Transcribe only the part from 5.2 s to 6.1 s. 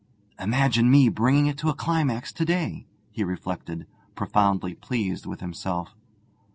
with himself.